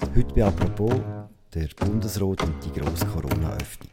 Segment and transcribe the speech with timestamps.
[0.00, 0.92] Heute bei «Apropos»
[1.52, 3.90] der Bundesrat und die grosse Corona-Öffnung.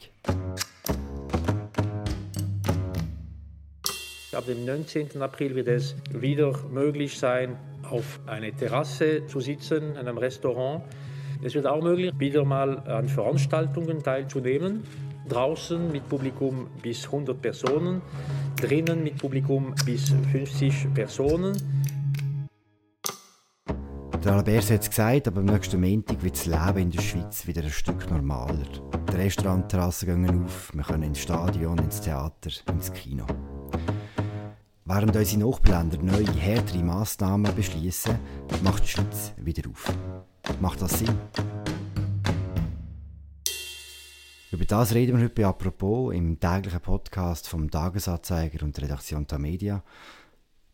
[4.31, 5.19] Ab dem 19.
[5.19, 7.57] April wird es wieder möglich sein,
[7.89, 10.83] auf einer Terrasse zu sitzen, in einem Restaurant.
[11.43, 14.83] Es wird auch möglich, wieder mal an Veranstaltungen teilzunehmen.
[15.27, 18.03] Draußen mit Publikum bis 100 Personen,
[18.61, 21.57] drinnen mit Publikum bis 50 Personen.
[24.25, 27.45] Der Albert hat es gesagt, aber am nächsten Montag wird das Leben in der Schweiz
[27.45, 28.65] wieder ein Stück normaler.
[29.11, 33.27] Die Restaurantterrassen gehen auf, wir können ins Stadion, ins Theater, ins Kino.
[34.83, 38.17] Während unsere Nachbarländer neue, härtere Massnahmen beschließen,
[38.63, 39.93] macht die Schweiz wieder auf.
[40.59, 41.15] Macht das Sinn?
[44.51, 49.83] Über das reden wir heute «Apropos» im täglichen Podcast vom Tagesanzeiger und der Redaktion Tamedia.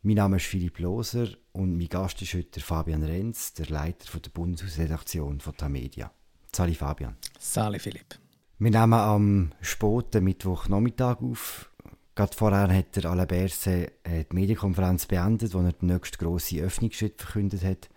[0.03, 4.31] Mein Name ist Philipp Loser und mein Gast ist heute Fabian Renz, der Leiter der
[4.31, 6.11] Bundeshausredaktion von Tamedia.
[6.51, 7.17] Sali Fabian.
[7.37, 8.17] Sali Philipp.
[8.57, 11.69] Wir nehmen am späten Mittwochnachmittag auf.
[12.15, 16.61] Gerade vorher hat der Alain Berset äh, die Medienkonferenz beendet, wo er den nächsten grossen
[16.61, 17.87] Öffnungsschritt verkündet hat.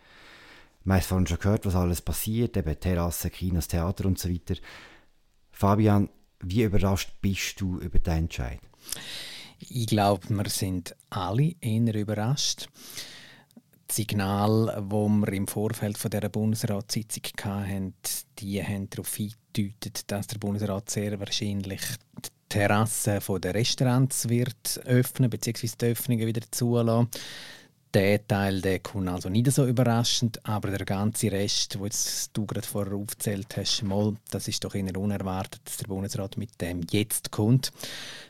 [0.84, 4.56] Wir haben vorhin schon gehört, was alles passiert, eben Terrassen, Kinos, Theater und so weiter.
[5.53, 8.61] Fabian, wie überrascht bist du über den Entscheid?
[9.58, 12.69] Ich glaube, wir sind alle eher überrascht.
[13.91, 17.94] Die Signale, die wir im Vorfeld von dieser Bundesratssitzung hatten,
[18.38, 21.80] die haben darauf hingedeutet, dass der Bundesrat sehr wahrscheinlich
[22.25, 25.69] die Terrasse der Restaurants wird öffnen bzw.
[25.80, 27.08] die Öffnungen wieder zulassen.
[27.95, 31.87] Der Teil der kommt also nicht so überraschend, aber der ganze Rest, wo
[32.33, 36.61] du gerade vorher aufgezählt hast, mal, das ist doch eher unerwartet, dass der Bundesrat mit
[36.61, 37.70] dem jetzt kommt.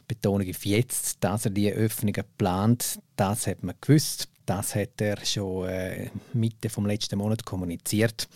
[0.07, 4.29] Betonung auf jetzt, dass er die Öffnungen plant, das hat man gewusst.
[4.45, 8.29] Das hat er schon äh, Mitte vom letzten Monat kommuniziert.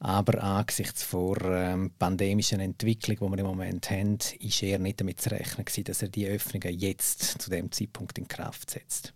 [0.00, 5.20] Aber angesichts der ähm, pandemischen Entwicklung, die wir im Moment haben, ist er nicht damit
[5.20, 9.12] zu rechnen, dass er die Öffnungen jetzt zu dem Zeitpunkt in Kraft setzt.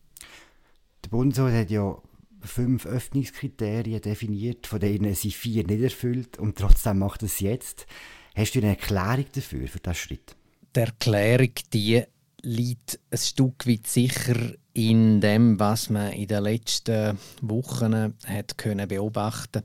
[1.12, 1.94] Bundesrat hat ja
[2.40, 7.86] fünf Öffnungskriterien definiert, von denen sie vier nicht erfüllt und trotzdem macht es jetzt.
[8.34, 10.34] Hast du eine Erklärung dafür, für diesen Schritt?
[10.74, 12.02] Die Erklärung die
[12.40, 18.56] liegt ein Stück weit sicher in dem, was man in den letzten Wochen hat
[18.88, 19.62] beobachten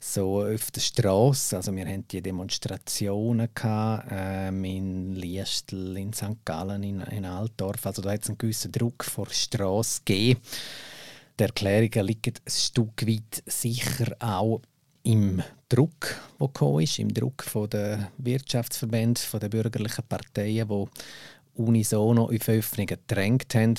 [0.00, 1.56] so auf der Straße.
[1.56, 6.44] Also wir hatten die Demonstrationen gehabt, ähm, in Liestl, in St.
[6.44, 7.86] Gallen, in, in Altdorf.
[7.86, 10.40] Also da hat es einen gewissen Druck vor der Straße gegeben.
[11.38, 14.60] Die Erklärungen liegen ein Stück weit sicher auch
[15.04, 20.84] im Druck, der gekommen ist, im Druck der Wirtschaftsverbände, der bürgerlichen Parteien, die
[21.54, 23.74] unisono auf Öffnungen gedrängt haben.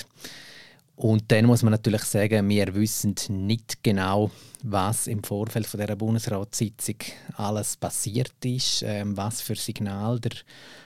[0.99, 4.31] Und dann muss man natürlich sagen, wir wissen nicht genau,
[4.63, 6.97] was im Vorfeld von der Bundesratssitzung
[7.37, 10.33] alles passiert ist, ähm, was für Signal der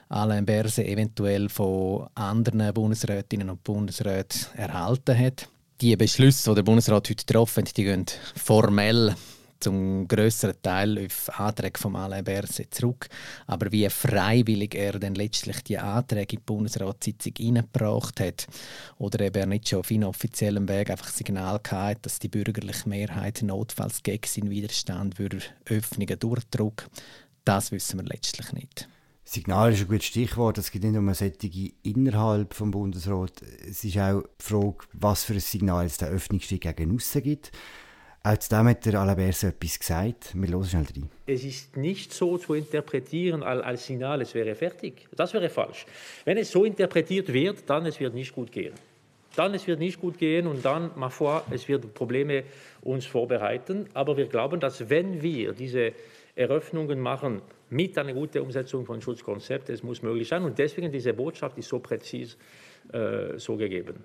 [0.10, 5.50] Alain Berse eventuell von anderen Bundesrätinnen und Bundesräten erhalten hat.
[5.82, 9.16] Die Beschlüsse, die der Bundesrat heute getroffen hat, die gehen formell
[9.64, 13.08] zum größeren Teil auf Anträge von Alain Berset zurück.
[13.48, 18.48] Aber wie freiwillig er dann letztlich die Anträge in die Bundesratssitzung eingebracht hat
[18.98, 23.42] oder eben er nicht schon auf inoffiziellem Weg einfach Signal hatte, dass die bürgerliche Mehrheit
[23.42, 26.90] notfalls gegen seinen Widerstand würde Öffnungen durchdrücken,
[27.46, 28.88] das wissen wir letztlich nicht.
[29.26, 30.58] Signal ist ein gutes Stichwort.
[30.58, 33.42] Es gibt nicht nur solche innerhalb des Bundesrat.
[33.68, 37.52] Es ist auch die Frage, was für ein Signal es der Öffnungsstieg gegen aussen gibt.
[38.26, 40.32] Auch hat der Alabers etwas gesagt.
[40.34, 41.10] Wir hören schnell rein.
[41.26, 45.10] Es ist nicht so zu interpretieren als Signal, es wäre fertig.
[45.14, 45.86] Das wäre falsch.
[46.24, 48.74] Wenn es so interpretiert wird, dann es wird nicht gut gehen.
[49.36, 52.46] Dann es wird nicht gut gehen und dann, ma foi, es wird Probleme
[52.82, 53.88] uns vorbereiten.
[53.94, 55.92] Aber wir glauben, dass wenn wir diese
[56.34, 57.42] Eröffnungen machen
[57.72, 60.44] mit einer guten Umsetzung von Schutzkonzepten, es muss möglich sein.
[60.44, 62.38] Und deswegen diese Botschaft ist so präzise
[62.94, 64.02] äh, so gegeben.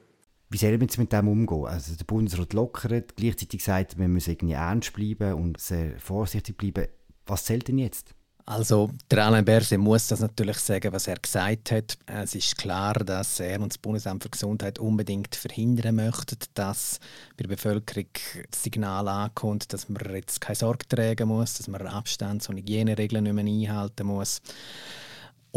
[0.50, 1.66] Wie soll man mit dem umgehen?
[1.66, 6.86] Also der Bundesrat lockert, gleichzeitig sagt, wir müssen irgendwie ernst bleiben und sehr vorsichtig bleiben.
[7.26, 8.14] Was zählt denn jetzt?
[8.46, 11.98] Also der Alain Berset muss das natürlich sagen, was er gesagt hat.
[12.06, 16.98] Es ist klar, dass er und das Bundesamt für Gesundheit unbedingt verhindern möchten, dass
[17.36, 18.06] bei der Bevölkerung
[18.50, 23.24] das Signal ankommt, dass man jetzt keine Sorge tragen muss, dass man Abstands- und Hygieneregeln
[23.24, 24.40] nicht mehr einhalten muss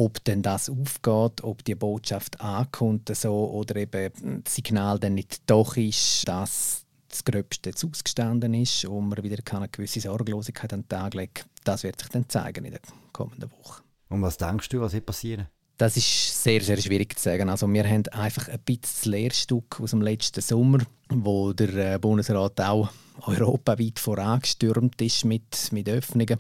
[0.04, 5.42] ob denn das aufgeht, ob die Botschaft ankommt so, oder eben das Signal dann nicht
[5.46, 10.82] doch ist, dass das Gröbste jetzt ausgestanden ist und man wieder eine gewisse Sorglosigkeit an
[10.82, 12.82] den Tag legt, das wird sich dann zeigen in den
[13.14, 13.84] kommenden Wochen.
[14.10, 15.48] Und was denkst du, was wird passieren?
[15.78, 17.50] Das ist sehr, sehr schwierig zu sagen.
[17.50, 22.00] Also wir haben einfach ein bisschen das Lehrstück aus dem letzten Sommer, wo der äh,
[22.00, 22.90] Bundesrat auch
[23.28, 26.40] europaweit vorangestürmt ist mit, mit Öffnungen.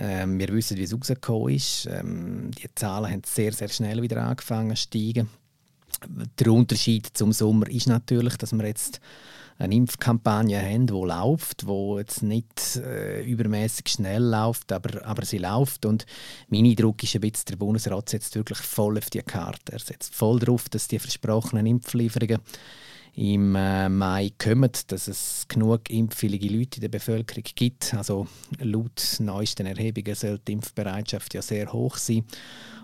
[0.00, 1.86] Ähm, wir wissen, wie es rausgekommen ist.
[1.86, 5.28] Ähm, die Zahlen haben sehr, sehr schnell wieder angefangen zu steigen.
[6.38, 9.00] Der Unterschied zum Sommer ist natürlich, dass wir jetzt
[9.58, 15.36] eine Impfkampagne haben, die läuft, die jetzt nicht äh, übermäßig schnell läuft, aber, aber sie
[15.36, 15.84] läuft.
[15.84, 16.06] Und
[16.48, 19.72] mein Eindruck ist ein bisschen, der Bundesrat setzt wirklich voll auf die Karte.
[19.72, 22.40] Er setzt voll darauf, dass die versprochenen Impflieferungen
[23.20, 27.92] im äh, Mai kommen, dass es genug impfwillige Leute in der Bevölkerung gibt.
[27.92, 28.26] Also
[28.58, 32.24] laut neuesten Erhebungen soll die Impfbereitschaft ja sehr hoch sein.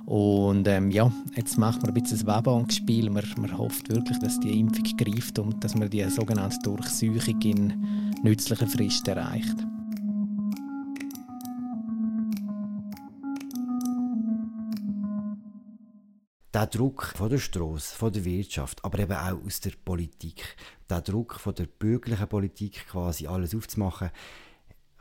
[0.05, 3.09] Und ähm, ja, jetzt macht man ein bisschen ein Wabonspiel.
[3.09, 8.12] Man, man hofft wirklich, dass die Impfung greift und dass man die sogenannte Durchsuchung in
[8.23, 9.56] nützlicher Frist erreicht.
[16.56, 20.56] Der Druck von der Straße, von der Wirtschaft, aber eben auch aus der Politik,
[20.88, 24.11] der Druck von der bürgerlichen Politik quasi alles aufzumachen,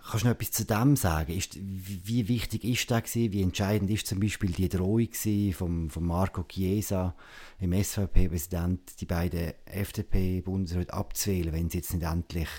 [0.08, 1.36] Kannst du noch etwas zu dem sagen?
[1.36, 3.32] Ist, wie wichtig ist das gewesen?
[3.32, 5.10] Wie entscheidend ist zum Beispiel die Drohung
[5.54, 7.16] von, von Marco Chiesa,
[7.60, 12.50] dem SVP-Präsident, die beiden FDP-Bundesräte abzuwählen, wenn sie jetzt nicht endlich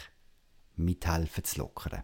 [0.75, 2.03] mithelfen zu lockern?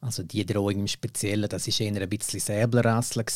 [0.00, 3.26] Also die Drohung im Speziellen, das war eher ein bisschen Säbelrasseln.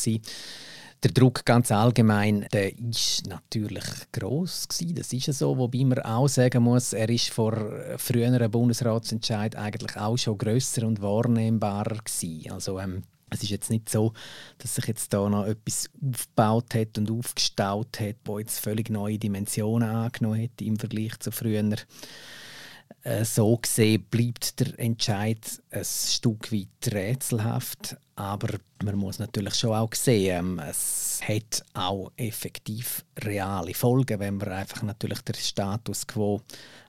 [1.01, 6.27] Der Druck ganz allgemein, der ist natürlich groß Das ist ja so, wobei man auch
[6.27, 7.53] sagen muss, er ist vor
[7.97, 12.51] früheren Bundesratsentscheid eigentlich auch schon größer und wahrnehmbarer gewesen.
[12.51, 14.13] Also ähm, es ist jetzt nicht so,
[14.57, 19.17] dass sich jetzt da noch etwas aufgebaut hat und aufgestaut hat, wo jetzt völlig neue
[19.17, 21.77] Dimensionen angenommen hat im Vergleich zu früher.
[23.03, 25.39] Äh, so gesehen bleibt der Entscheid
[25.71, 32.11] ein Stück weit rätselhaft, aber man muss natürlich schon auch sehen, ähm, es hat auch
[32.17, 36.41] effektiv reale Folgen, wenn man einfach natürlich den Status quo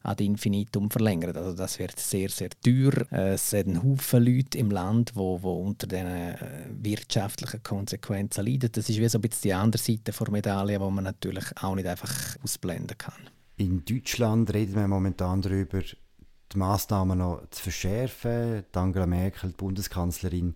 [0.03, 1.37] ad infinitum verlängert.
[1.37, 3.07] Also das wird sehr, sehr teuer.
[3.13, 6.37] Es sind Haufen Leute im Land, wo, wo unter diesen äh,
[6.71, 8.71] wirtschaftlichen Konsequenzen leiden.
[8.73, 11.75] Das ist wie so ein bisschen die andere Seite der Medaille, die man natürlich auch
[11.75, 13.31] nicht einfach ausblenden kann.
[13.61, 18.65] In Deutschland reden wir momentan darüber, die Massnahmen noch zu verschärfen.
[18.73, 20.55] Angela Merkel, die Bundeskanzlerin,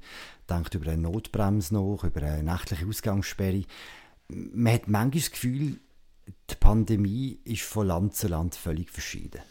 [0.48, 3.64] denkt über eine Notbremse nach, über eine nächtliche Ausgangssperre.
[4.28, 5.80] Man hat manchmal das Gefühl,
[6.48, 9.42] die Pandemie ist von Land zu Land völlig verschieden.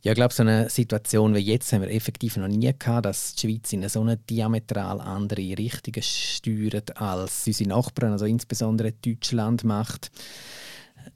[0.00, 3.36] Ja, ich glaube, so eine Situation wie jetzt haben wir effektiv noch nie gehabt, dass
[3.36, 9.62] die Schweiz in so eine diametral andere Richtung steuert, als unsere Nachbarn, also insbesondere Deutschland,
[9.62, 10.10] macht.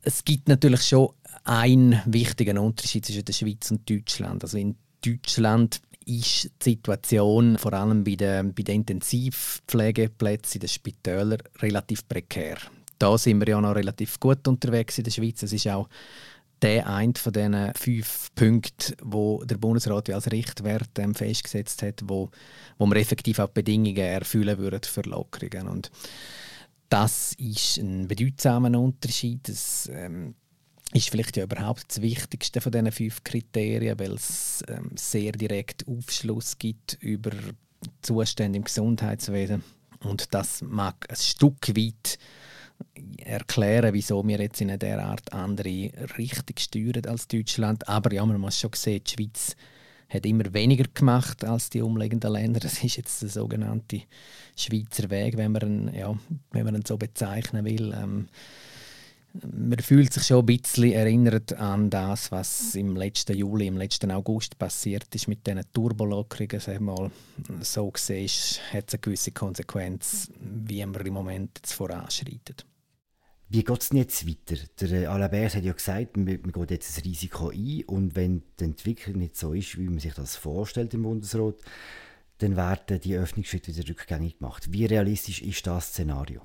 [0.03, 1.11] Es gibt natürlich schon
[1.47, 4.43] einen wichtigen Unterschied zwischen der Schweiz und Deutschland.
[4.43, 10.69] Also in Deutschland ist die Situation vor allem bei den, bei den Intensivpflegeplätzen in den
[10.69, 12.59] Spitälern relativ prekär.
[12.99, 15.43] Da sind wir ja noch relativ gut unterwegs in der Schweiz.
[15.43, 15.89] Es ist auch
[16.63, 22.31] der eine von diesen fünf Punkten, wo der Bundesrat als Richtwert ähm, festgesetzt hat, wo,
[22.79, 25.69] wo wir effektiv auch Bedingungen erfüllen würden für Lockerungen.
[25.69, 25.91] Und
[26.89, 29.49] das ist ein bedeutsamer Unterschied.
[29.49, 30.35] Das ähm,
[30.93, 35.87] ist vielleicht ja überhaupt das Wichtigste von diesen fünf Kriterien, weil es ähm, sehr direkt
[35.89, 37.33] Aufschluss gibt über
[38.03, 39.63] Zustände im Gesundheitswesen.
[40.05, 42.19] Und das mag ein Stück weit
[43.19, 47.89] erklären, wieso wir jetzt in einer derart andere Richtung steuern als Deutschland.
[47.89, 49.57] Aber ja, man muss schon sehen, die Schweiz
[50.09, 52.61] hat immer weniger gemacht als die umliegenden Länder.
[52.61, 54.03] Das ist jetzt der sogenannte
[54.57, 56.17] Schweizer Weg, wenn man ihn, ja,
[56.53, 57.93] wenn man ihn so bezeichnen will.
[57.93, 58.29] Ähm,
[59.43, 64.11] man fühlt sich schon ein bisschen erinnert an das, was im letzten Juli, im letzten
[64.11, 66.85] August passiert ist mit diesen Turbolockerungen.
[66.85, 67.11] Mal,
[67.61, 68.29] so gesehen
[68.73, 72.67] hat es eine gewisse Konsequenz, wie man im Moment jetzt voranschreitet.
[73.49, 74.61] Wie geht es denn jetzt weiter?
[74.81, 78.65] Der Alabert hat ja gesagt, man, man geht jetzt das Risiko ein und wenn die
[78.65, 81.55] Entwicklung nicht so ist, wie man sich das vorstellt im Bundesrat,
[82.39, 84.71] dann werden die Öffnungsschritte wieder rückgängig gemacht.
[84.71, 86.43] Wie realistisch ist das Szenario?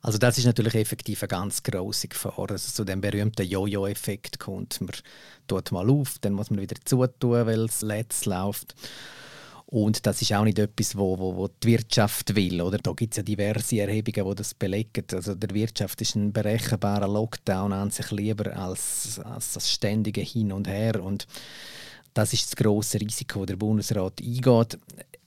[0.00, 2.50] Also das ist natürlich effektiv eine ganz grosse Gefahr.
[2.50, 4.80] Also zu dem berühmten Jojo-Effekt kommt.
[4.80, 4.90] Man
[5.48, 8.74] tut mal auf, dann muss man wieder zutun, weil es letzt läuft.
[9.66, 12.60] Und das ist auch nicht etwas, wo, wo, wo die Wirtschaft will.
[12.60, 12.76] Oder?
[12.76, 15.06] Da gibt es ja diverse Erhebungen, die das belegen.
[15.12, 20.52] Also der Wirtschaft ist ein berechenbarer Lockdown an sich lieber als, als das ständige Hin
[20.52, 21.02] und Her.
[21.02, 21.26] Und
[22.14, 24.78] das ist das große Risiko, das der Bundesrat eingeht.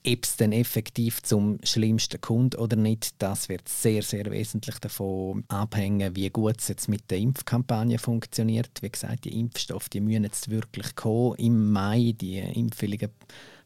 [0.08, 5.42] Ob es dann effektiv zum schlimmsten kommt oder nicht, das wird sehr, sehr wesentlich davon
[5.48, 8.70] abhängen, wie gut es jetzt mit der Impfkampagne funktioniert.
[8.82, 12.14] Wie gesagt, die Impfstoffe die müssen jetzt wirklich kommen im Mai.
[12.20, 13.10] Die Impfwilligen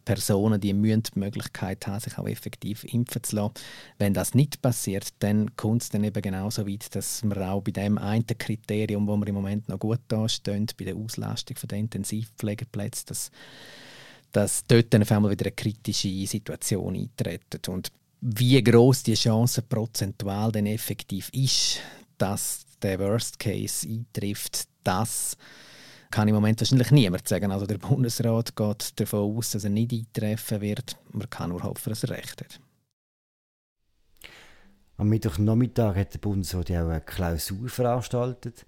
[0.05, 3.55] Personen, die müssen die Möglichkeit haben, sich auch effektiv impfen zu lassen.
[3.99, 7.71] Wenn das nicht passiert, dann kommt es dann eben genauso weit, dass wir auch bei
[7.73, 13.07] dem einen Kriterium, wo wir im Moment noch gut dastehen, bei der Auslastung der Intensivpflegeplätze,
[13.07, 13.31] dass,
[14.33, 17.69] dass dort dann auf einmal wieder eine kritische Situation eintritt.
[17.69, 21.81] Und wie groß die Chance prozentual denn effektiv ist,
[22.19, 25.37] dass der Worst Case eintrifft, das
[26.11, 27.53] kann im Moment wahrscheinlich niemand sagen.
[27.53, 30.97] Also der Bundesrat geht davon aus, dass er nicht eintreffen wird.
[31.13, 32.61] Man kann nur hoffen, dass er recht hat.
[34.97, 38.67] Am Mittwochnachmittag hat der Bundesrat ja auch eine Klausur veranstaltet.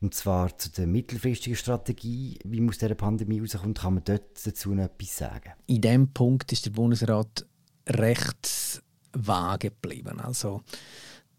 [0.00, 4.46] Und zwar zu der mittelfristigen Strategie, wie man aus dieser Pandemie rauskommt, kann man dort
[4.46, 5.52] dazu noch etwas sagen?
[5.66, 7.44] In diesem Punkt ist der Bundesrat
[7.86, 10.18] recht vage geblieben.
[10.20, 10.62] Also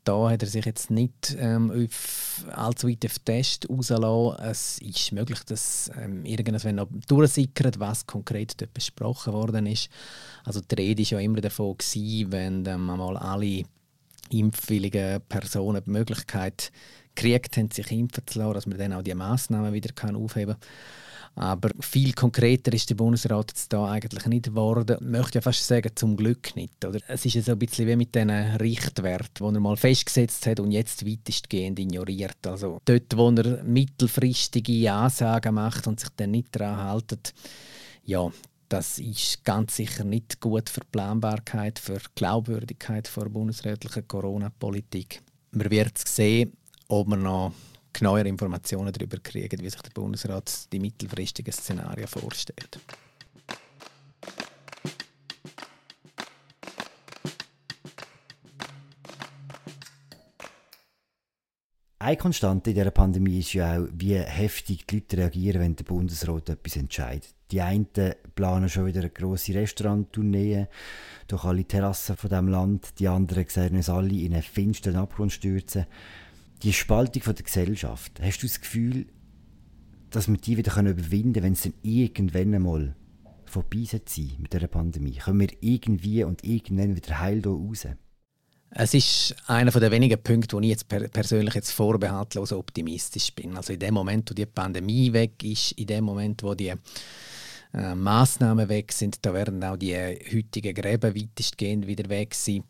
[0.03, 4.45] da hat er sich jetzt nicht ähm, auf, allzu weit auf Test rausgelassen.
[4.45, 9.89] Es ist möglich, dass ähm, irgendwann noch durchsickert, was konkret dort besprochen worden ist.
[10.43, 13.63] Also die Rede war ja immer davon, gewesen, wenn ähm, mal alle
[14.29, 16.71] impfwilligen Personen die Möglichkeit
[17.13, 20.55] gekriegt haben, sich impfen zu lassen, dass man dann auch die Massnahmen wieder kann aufheben
[20.55, 20.69] kann.
[21.35, 24.97] Aber viel konkreter ist der Bundesrat jetzt da eigentlich nicht geworden.
[24.99, 26.83] Ich möchte ja fast sagen, zum Glück nicht.
[26.83, 26.99] Oder?
[27.07, 30.59] Es ist ja so ein bisschen wie mit diesen Richtwerten, die er mal festgesetzt hat
[30.59, 32.45] und jetzt weitestgehend ignoriert.
[32.45, 37.33] Also dort, wo er mittelfristige Ansagen macht und sich dann nicht daran hält,
[38.03, 38.29] ja,
[38.67, 45.21] das ist ganz sicher nicht gut für die Planbarkeit, für die Glaubwürdigkeit der bundesrätlichen Corona-Politik.
[45.51, 46.53] Wir werden sehen,
[46.87, 47.53] ob wir noch
[47.93, 52.79] genauere Informationen darüber kriegen, wie sich der Bundesrat die mittelfristigen Szenarien vorstellt.
[62.01, 65.83] Eine Konstante in dieser Pandemie ist ja auch, wie heftig die Leute reagieren, wenn der
[65.83, 67.35] Bundesrat etwas entscheidet.
[67.51, 67.85] Die einen
[68.33, 70.65] planen schon wieder eine grosse Restauranttournee
[71.27, 75.31] durch alle Terrassen von dem Land, die anderen sehen uns alle in einen finsteren Abgrund
[75.31, 75.85] stürzen
[76.63, 79.07] die Spaltung von der Gesellschaft, hast du das Gefühl,
[80.09, 82.95] dass wir die wieder überwinden können, wenn es dann irgendwann einmal
[83.45, 85.15] vorbei sein mit dieser Pandemie?
[85.15, 87.87] Können wir irgendwie und irgendwann wieder heil hier raus?
[88.73, 93.57] Es ist einer der wenigen Punkte, wo ich jetzt per persönlich jetzt vorbehaltlos optimistisch bin.
[93.57, 96.73] Also in dem Moment, wo die Pandemie weg ist, in dem Moment, wo die
[97.73, 102.63] äh, Maßnahmen weg sind, da werden auch die heutigen Gräben weitestgehend wieder weg sein.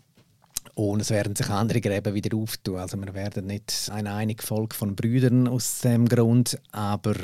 [0.76, 2.78] Und es werden sich andere Gräben wieder auftun.
[2.78, 7.16] Also wir werden nicht ein einig Volk von Brüdern aus dem Grund, aber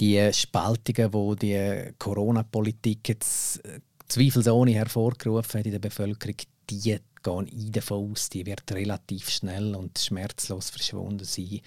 [0.00, 6.36] die Spaltungen, wo die Corona-Politik jetzt äh, zweifelsohne hervorgerufen hat in der Bevölkerung,
[6.68, 11.60] die gehen ich davon aus, die wird relativ schnell und schmerzlos verschwunden sein,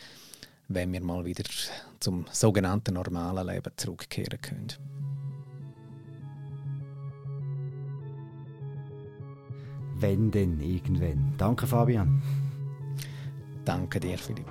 [0.67, 1.43] wenn wir mal wieder
[1.99, 4.98] zum sogenannten normalen Leben zurückkehren können.
[9.99, 11.33] Wenn denn irgendwann.
[11.37, 12.21] Danke, Fabian.
[13.65, 14.47] Danke dir, Philipp.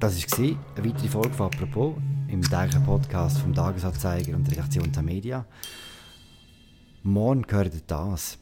[0.00, 1.94] Das war eine weitere Folge von «Apropos»
[2.28, 5.44] im täglichen Podcast vom Tagesanzeiger und der Redaktion der Media.
[7.02, 8.38] Morgen gehört das.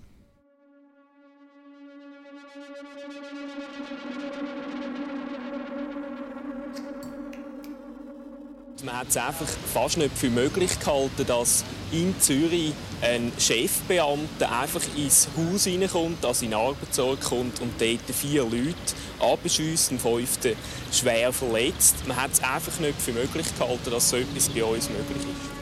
[8.84, 12.72] Man hat es einfach fast nicht für möglich gehalten, dass in Zürich
[13.02, 18.74] ein Chefbeamter einfach ins Haus reinkommt, also in den Arbeitsort kommt und dort vier Leute
[19.20, 20.56] abschießt, einen fünften
[20.92, 21.96] schwer verletzt.
[22.06, 25.60] Man hat es einfach nicht für möglich gehalten, dass so etwas bei uns möglich ist.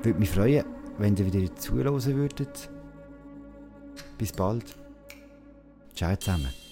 [0.00, 0.64] Ich würde mich freuen,
[0.98, 2.68] wenn ihr wieder zuhören würdet.
[4.18, 4.76] Bis bald.
[5.94, 6.65] Ciao zusammen.